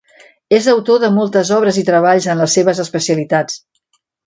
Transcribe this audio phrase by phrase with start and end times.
[0.57, 3.63] És autor de moltes obres i treballs en les seves especialitats.